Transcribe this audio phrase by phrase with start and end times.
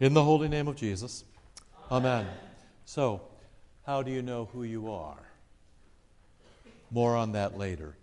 [0.00, 1.24] In the holy name of Jesus.
[1.90, 2.26] Amen.
[2.86, 3.20] So,
[3.84, 5.28] how do you know who you are?
[6.90, 7.96] More on that later.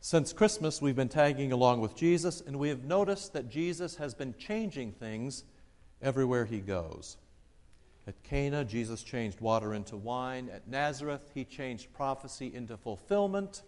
[0.00, 4.12] Since Christmas, we've been tagging along with Jesus, and we have noticed that Jesus has
[4.12, 5.44] been changing things
[6.02, 7.16] everywhere he goes.
[8.08, 10.50] At Cana, Jesus changed water into wine.
[10.52, 13.62] At Nazareth, he changed prophecy into fulfillment.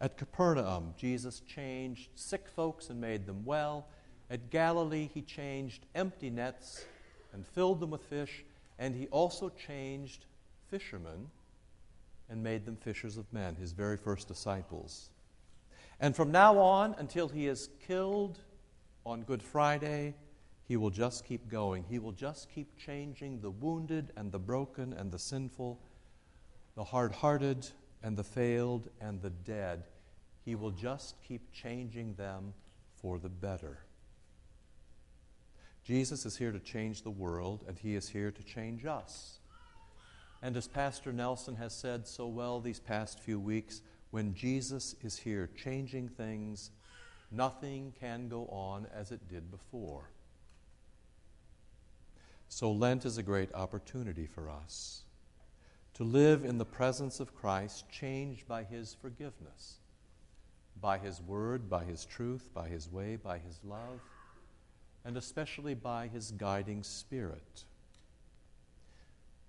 [0.00, 3.88] At Capernaum, Jesus changed sick folks and made them well.
[4.30, 6.84] At Galilee, he changed empty nets
[7.32, 8.44] and filled them with fish,
[8.78, 10.24] and he also changed
[10.68, 11.30] fishermen
[12.28, 15.10] and made them fishers of men, his very first disciples.
[16.00, 18.40] And from now on, until he is killed
[19.04, 20.14] on Good Friday,
[20.66, 21.84] he will just keep going.
[21.88, 25.80] He will just keep changing the wounded and the broken and the sinful,
[26.74, 27.68] the hard hearted
[28.02, 29.84] and the failed and the dead.
[30.44, 32.52] He will just keep changing them
[32.96, 33.78] for the better.
[35.86, 39.38] Jesus is here to change the world, and he is here to change us.
[40.42, 45.16] And as Pastor Nelson has said so well these past few weeks, when Jesus is
[45.16, 46.72] here changing things,
[47.30, 50.10] nothing can go on as it did before.
[52.48, 55.02] So, Lent is a great opportunity for us
[55.94, 59.76] to live in the presence of Christ, changed by His forgiveness,
[60.80, 64.00] by His word, by His truth, by His way, by His love,
[65.06, 67.64] and especially by His guiding Spirit.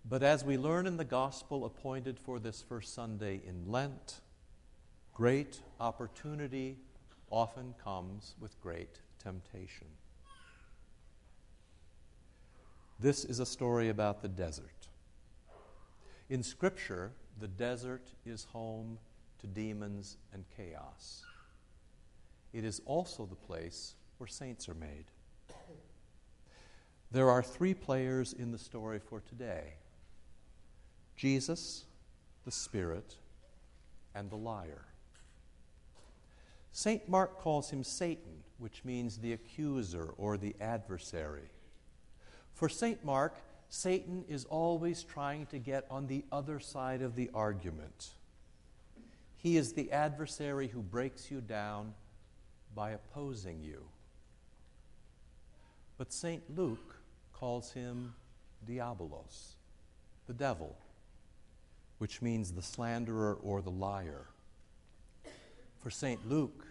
[0.07, 4.21] But as we learn in the gospel appointed for this first Sunday in Lent,
[5.15, 6.77] great opportunity
[7.31, 9.87] often comes with great temptation.
[12.99, 14.87] This is a story about the desert.
[16.29, 18.99] In Scripture, the desert is home
[19.39, 21.23] to demons and chaos.
[22.53, 25.05] It is also the place where saints are made.
[27.11, 29.73] There are three players in the story for today
[31.15, 31.85] Jesus,
[32.45, 33.15] the Spirit,
[34.13, 34.85] and the liar.
[36.71, 37.09] St.
[37.09, 41.49] Mark calls him Satan, which means the accuser or the adversary.
[42.53, 43.03] For St.
[43.03, 43.35] Mark,
[43.69, 48.11] Satan is always trying to get on the other side of the argument.
[49.37, 51.93] He is the adversary who breaks you down
[52.75, 53.83] by opposing you.
[55.97, 56.43] But St.
[56.55, 56.95] Luke
[57.33, 58.13] calls him
[58.67, 59.55] Diabolos,
[60.27, 60.77] the devil,
[61.97, 64.27] which means the slanderer or the liar.
[65.79, 66.27] For St.
[66.29, 66.67] Luke,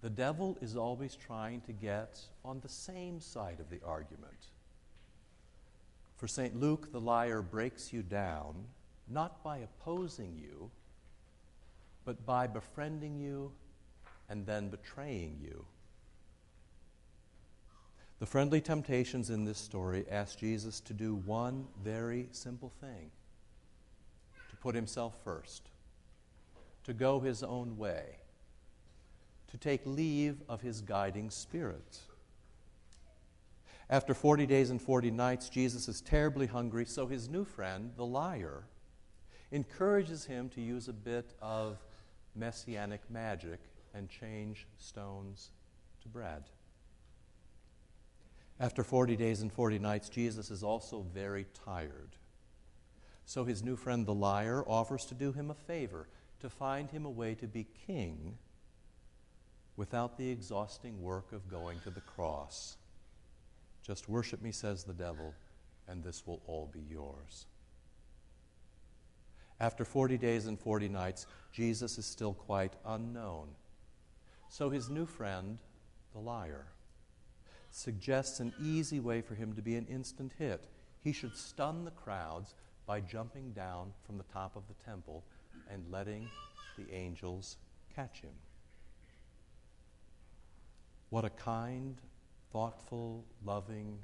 [0.00, 4.48] the devil is always trying to get on the same side of the argument.
[6.16, 6.58] For St.
[6.58, 8.54] Luke, the liar breaks you down
[9.08, 10.70] not by opposing you,
[12.04, 13.52] but by befriending you
[14.28, 15.64] and then betraying you.
[18.24, 23.10] The friendly temptations in this story ask Jesus to do one very simple thing
[24.48, 25.68] to put himself first,
[26.84, 28.16] to go his own way,
[29.48, 31.98] to take leave of his guiding spirit.
[33.90, 38.06] After 40 days and 40 nights, Jesus is terribly hungry, so his new friend, the
[38.06, 38.64] liar,
[39.52, 41.76] encourages him to use a bit of
[42.34, 43.60] messianic magic
[43.92, 45.50] and change stones
[46.00, 46.44] to bread.
[48.60, 52.16] After 40 days and 40 nights, Jesus is also very tired.
[53.26, 56.08] So his new friend, the liar, offers to do him a favor,
[56.40, 58.38] to find him a way to be king
[59.76, 62.76] without the exhausting work of going to the cross.
[63.82, 65.34] Just worship me, says the devil,
[65.88, 67.46] and this will all be yours.
[69.60, 73.48] After 40 days and 40 nights, Jesus is still quite unknown.
[74.48, 75.58] So his new friend,
[76.12, 76.66] the liar,
[77.74, 80.68] suggests an easy way for him to be an instant hit.
[81.02, 82.54] He should stun the crowds
[82.86, 85.24] by jumping down from the top of the temple
[85.68, 86.28] and letting
[86.78, 87.56] the angels
[87.94, 88.30] catch him.
[91.10, 91.96] What a kind
[92.52, 93.98] thoughtful, loving,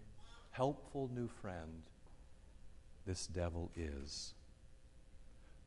[0.50, 1.82] helpful new friend
[3.06, 4.34] this devil is.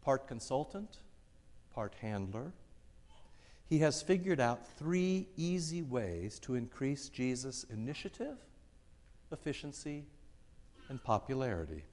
[0.02, 0.98] Part consultant,
[1.74, 2.52] part handler.
[3.70, 8.38] He has figured out three easy ways to increase Jesus' initiative,
[9.32, 10.06] efficiency,
[10.90, 11.84] and popularity.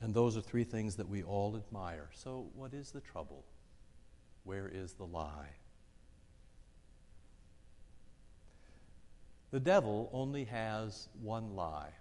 [0.00, 2.10] And those are three things that we all admire.
[2.12, 3.44] So, what is the trouble?
[4.44, 5.48] Where is the lie?
[9.50, 11.92] The devil only has one lie,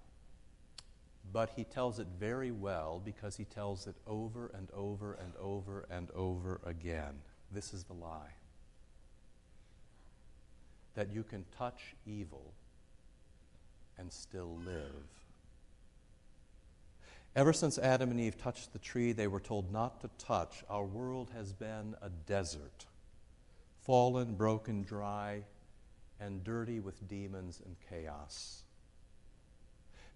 [1.31, 5.85] but he tells it very well because he tells it over and over and over
[5.89, 7.13] and over again.
[7.53, 8.33] This is the lie
[10.95, 12.53] that you can touch evil
[13.97, 15.07] and still live.
[17.35, 20.85] Ever since Adam and Eve touched the tree they were told not to touch, our
[20.85, 22.85] world has been a desert,
[23.81, 25.44] fallen, broken, dry,
[26.19, 28.63] and dirty with demons and chaos.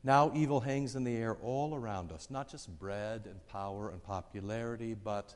[0.04, 4.02] Now evil hangs in the air all around us, not just bread and power and
[4.04, 5.36] popularity, but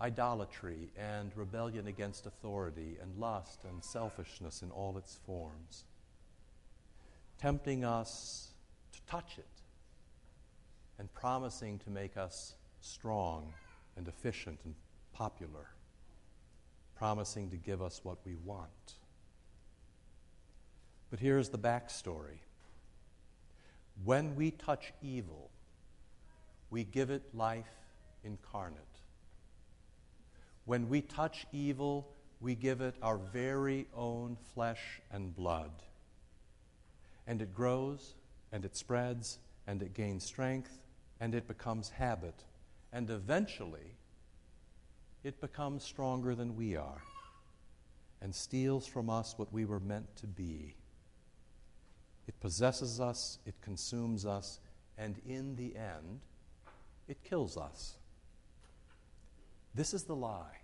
[0.00, 5.84] idolatry and rebellion against authority and lust and selfishness in all its forms,
[7.38, 8.50] tempting us
[8.92, 9.46] to touch it
[10.98, 13.52] and promising to make us strong
[13.96, 14.74] and efficient and
[15.12, 15.68] popular,
[16.96, 18.94] promising to give us what we want.
[21.10, 22.38] But here's the backstory
[24.04, 25.50] when we touch evil,
[26.70, 27.66] we give it life
[28.24, 28.91] incarnate.
[30.64, 32.08] When we touch evil,
[32.40, 35.70] we give it our very own flesh and blood.
[37.26, 38.14] And it grows,
[38.52, 40.78] and it spreads, and it gains strength,
[41.20, 42.44] and it becomes habit.
[42.92, 43.96] And eventually,
[45.24, 47.02] it becomes stronger than we are
[48.22, 50.76] and steals from us what we were meant to be.
[52.28, 54.60] It possesses us, it consumes us,
[54.96, 56.20] and in the end,
[57.08, 57.96] it kills us.
[59.74, 60.58] This is the lie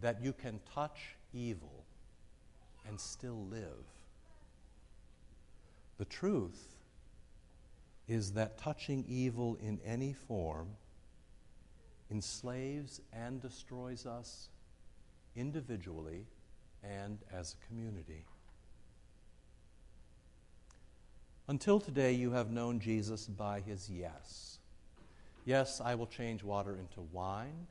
[0.00, 1.84] that you can touch evil
[2.86, 3.84] and still live.
[5.98, 6.76] The truth
[8.06, 10.68] is that touching evil in any form
[12.10, 14.48] enslaves and destroys us
[15.36, 16.24] individually
[16.82, 18.24] and as a community.
[21.48, 24.58] Until today, you have known Jesus by his yes.
[25.48, 27.68] Yes, I will change water into wine.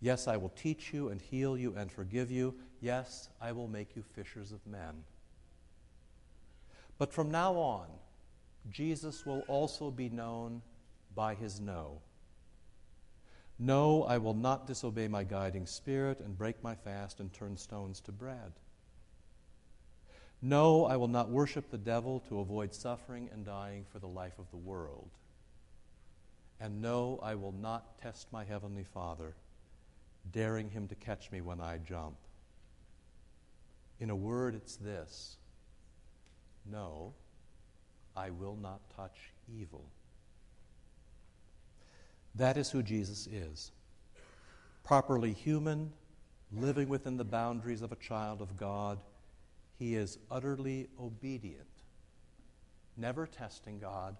[0.00, 2.56] Yes, I will teach you and heal you and forgive you.
[2.80, 5.04] Yes, I will make you fishers of men.
[6.98, 7.86] But from now on,
[8.68, 10.60] Jesus will also be known
[11.14, 12.00] by his no.
[13.60, 18.00] No, I will not disobey my guiding spirit and break my fast and turn stones
[18.00, 18.54] to bread.
[20.42, 24.40] No, I will not worship the devil to avoid suffering and dying for the life
[24.40, 25.10] of the world.
[26.64, 29.34] And no, I will not test my heavenly Father,
[30.32, 32.16] daring him to catch me when I jump.
[34.00, 35.36] In a word, it's this
[36.64, 37.12] No,
[38.16, 39.84] I will not touch evil.
[42.34, 43.70] That is who Jesus is.
[44.84, 45.92] Properly human,
[46.50, 48.98] living within the boundaries of a child of God
[49.78, 51.82] he is utterly obedient,
[52.96, 54.16] never testing God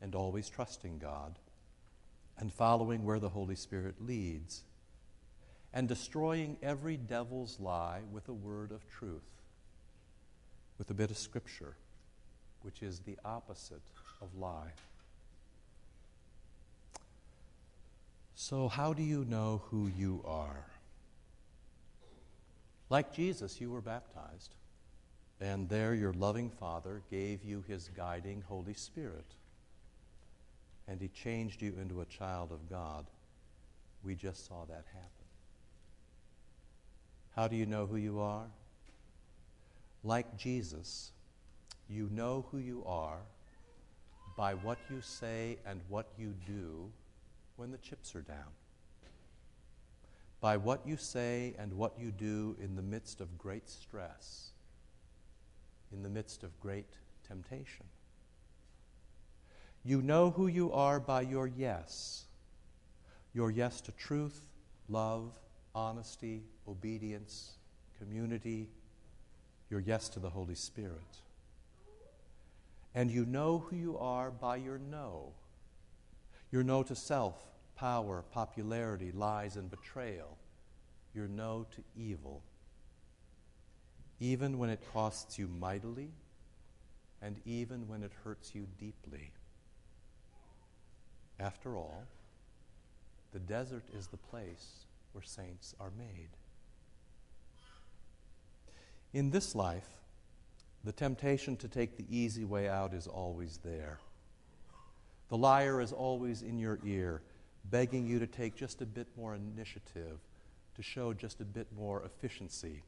[0.00, 1.38] and always trusting God,
[2.38, 4.62] and following where the Holy Spirit leads,
[5.72, 9.42] and destroying every devil's lie with a word of truth,
[10.78, 11.76] with a bit of scripture,
[12.62, 13.82] which is the opposite
[14.22, 14.72] of lie.
[18.34, 20.64] So, how do you know who you are?
[22.88, 24.54] Like Jesus, you were baptized.
[25.40, 29.26] And there, your loving Father gave you his guiding Holy Spirit.
[30.88, 33.06] And he changed you into a child of God.
[34.02, 35.26] We just saw that happen.
[37.36, 38.46] How do you know who you are?
[40.02, 41.12] Like Jesus,
[41.88, 43.18] you know who you are
[44.36, 46.90] by what you say and what you do
[47.56, 48.52] when the chips are down.
[50.40, 54.52] By what you say and what you do in the midst of great stress
[55.92, 57.86] in the midst of great temptation.
[59.88, 62.26] You know who you are by your yes.
[63.32, 64.42] Your yes to truth,
[64.90, 65.38] love,
[65.74, 67.52] honesty, obedience,
[67.98, 68.68] community,
[69.70, 71.22] your yes to the Holy Spirit.
[72.94, 75.32] And you know who you are by your no.
[76.52, 77.42] Your no to self,
[77.74, 80.36] power, popularity, lies, and betrayal.
[81.14, 82.42] Your no to evil
[84.20, 86.10] even when it costs you mightily,
[87.22, 89.30] and even when it hurts you deeply.
[91.40, 92.04] After all,
[93.32, 96.30] the desert is the place where saints are made.
[99.12, 99.88] In this life,
[100.84, 103.98] the temptation to take the easy way out is always there.
[105.28, 107.22] The liar is always in your ear,
[107.64, 110.18] begging you to take just a bit more initiative,
[110.76, 112.82] to show just a bit more efficiency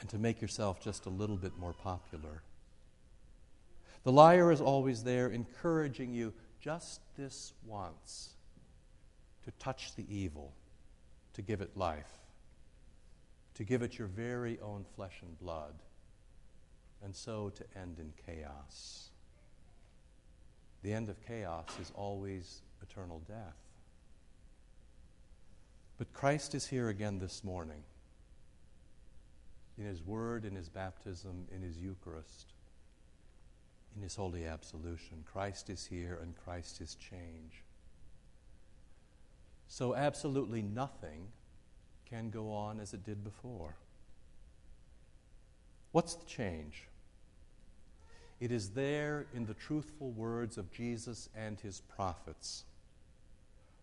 [0.00, 2.42] and to make yourself just a little bit more popular.
[4.04, 6.32] The liar is always there encouraging you
[6.62, 8.30] just this once
[9.44, 10.52] to touch the evil,
[11.34, 12.12] to give it life,
[13.54, 15.74] to give it your very own flesh and blood,
[17.02, 19.08] and so to end in chaos.
[20.82, 23.56] The end of chaos is always eternal death.
[25.98, 27.82] But Christ is here again this morning
[29.78, 32.51] in His Word, in His baptism, in His Eucharist,
[33.96, 35.24] in His holy absolution.
[35.30, 37.62] Christ is here and Christ is change.
[39.68, 41.28] So, absolutely nothing
[42.08, 43.74] can go on as it did before.
[45.92, 46.88] What's the change?
[48.40, 52.64] It is there in the truthful words of Jesus and his prophets.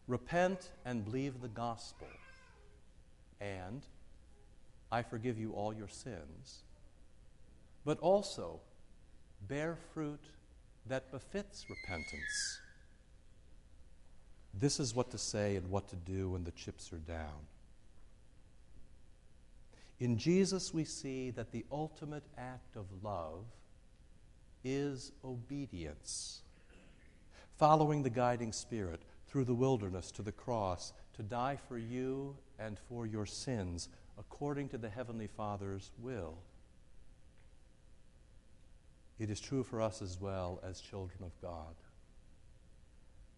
[0.08, 2.08] Repent and believe the gospel,
[3.40, 3.84] and
[4.92, 6.64] I forgive you all your sins,
[7.86, 8.60] but also
[9.48, 10.24] bear fruit
[10.86, 12.60] that befits repentance.
[14.54, 17.48] This is what to say and what to do when the chips are down.
[20.00, 23.46] In Jesus, we see that the ultimate act of love
[24.64, 26.42] is obedience.
[27.58, 32.80] Following the guiding Spirit through the wilderness to the cross to die for you and
[32.88, 36.38] for your sins according to the Heavenly Father's will.
[39.20, 41.76] It is true for us as well as children of God.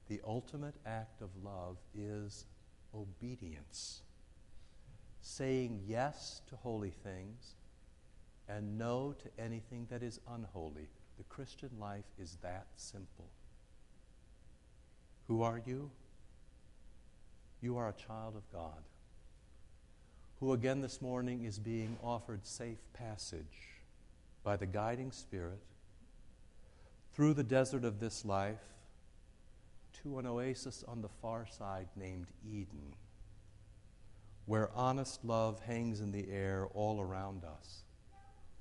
[0.09, 2.45] The ultimate act of love is
[2.93, 4.01] obedience,
[5.21, 7.55] saying yes to holy things
[8.47, 10.87] and no to anything that is unholy.
[11.17, 13.29] The Christian life is that simple.
[15.27, 15.89] Who are you?
[17.61, 18.83] You are a child of God,
[20.39, 23.79] who again this morning is being offered safe passage
[24.43, 25.61] by the guiding Spirit
[27.13, 28.61] through the desert of this life
[30.03, 32.95] to an oasis on the far side named Eden,
[34.45, 37.83] where honest love hangs in the air all around us,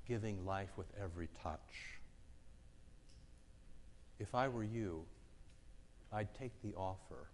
[0.07, 1.99] giving life with every touch.
[4.19, 5.05] If I were you,
[6.13, 7.29] I'd take the offer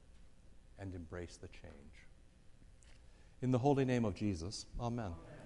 [0.79, 1.73] and embrace the change.
[3.41, 5.05] In the holy name of Jesus, amen.
[5.05, 5.36] amen.